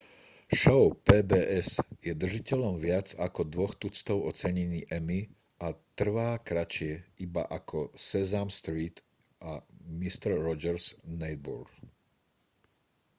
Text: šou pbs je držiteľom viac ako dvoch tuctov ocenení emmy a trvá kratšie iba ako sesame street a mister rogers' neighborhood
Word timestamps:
šou 0.61 0.85
pbs 1.07 1.69
je 2.07 2.11
držiteľom 2.23 2.75
viac 2.87 3.07
ako 3.27 3.41
dvoch 3.53 3.73
tuctov 3.83 4.17
ocenení 4.31 4.81
emmy 4.97 5.19
a 5.65 5.77
trvá 5.99 6.29
kratšie 6.49 6.91
iba 7.25 7.43
ako 7.59 7.79
sesame 8.09 8.49
street 8.59 8.97
a 9.49 9.61
mister 10.01 10.33
rogers' 10.47 10.89
neighborhood 11.21 11.77